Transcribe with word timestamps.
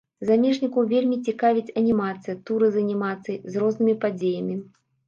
Замежнікаў 0.27 0.87
вельмі 0.93 1.17
цікавіць 1.27 1.73
анімацыя, 1.83 2.35
туры 2.49 2.73
з 2.77 2.87
анімацыяй, 2.87 3.39
з 3.51 3.67
рознымі 3.67 3.99
падзеямі. 4.05 4.61